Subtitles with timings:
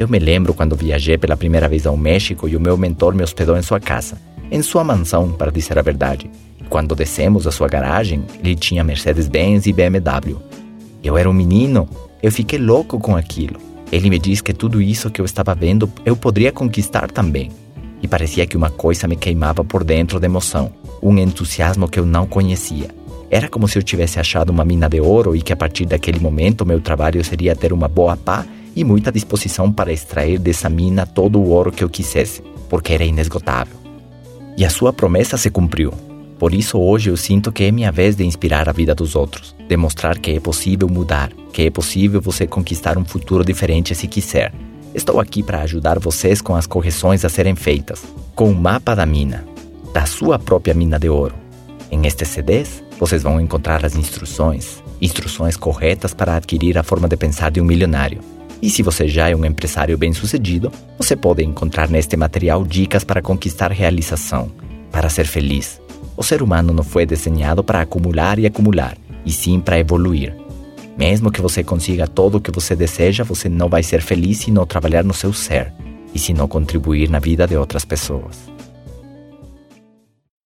[0.00, 3.22] Eu me lembro quando viajei pela primeira vez ao México e o meu mentor me
[3.22, 4.16] hospedou em sua casa,
[4.50, 6.30] em sua mansão, para dizer a verdade.
[6.70, 10.38] Quando descemos a sua garagem, ele tinha Mercedes-Benz e BMW.
[11.04, 11.86] Eu era um menino,
[12.22, 13.60] eu fiquei louco com aquilo.
[13.92, 17.50] Ele me disse que tudo isso que eu estava vendo eu poderia conquistar também.
[18.02, 20.72] E parecia que uma coisa me queimava por dentro de emoção,
[21.02, 22.88] um entusiasmo que eu não conhecia.
[23.30, 26.18] Era como se eu tivesse achado uma mina de ouro e que a partir daquele
[26.18, 28.46] momento meu trabalho seria ter uma boa pá
[28.80, 33.04] e muita disposição para extrair dessa mina todo o ouro que eu quisesse, porque era
[33.04, 33.76] inesgotável.
[34.56, 35.92] E a sua promessa se cumpriu.
[36.38, 39.54] Por isso hoje eu sinto que é minha vez de inspirar a vida dos outros,
[39.68, 44.50] demonstrar que é possível mudar, que é possível você conquistar um futuro diferente se quiser.
[44.94, 48.02] Estou aqui para ajudar vocês com as correções a serem feitas,
[48.34, 49.44] com o mapa da mina,
[49.92, 51.34] da sua própria mina de ouro.
[51.90, 57.16] Em estes CDs, vocês vão encontrar as instruções, instruções corretas para adquirir a forma de
[57.18, 61.88] pensar de um milionário e se você já é um empresário bem-sucedido, você pode encontrar
[61.88, 64.50] neste material dicas para conquistar realização,
[64.90, 65.80] para ser feliz.
[66.16, 70.36] O ser humano não foi desenhado para acumular e acumular, e sim para evoluir.
[70.98, 74.50] Mesmo que você consiga tudo o que você deseja, você não vai ser feliz se
[74.50, 75.72] não trabalhar no seu ser
[76.14, 78.49] e se não contribuir na vida de outras pessoas.